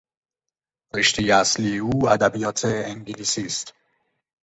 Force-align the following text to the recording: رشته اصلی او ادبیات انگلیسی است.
رشته 0.95 1.23
اصلی 1.35 1.77
او 1.79 2.09
ادبیات 2.09 2.65
انگلیسی 2.65 3.45
است. 3.45 3.73